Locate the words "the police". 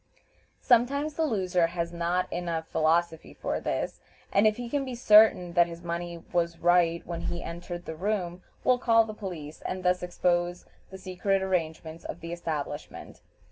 9.09-9.61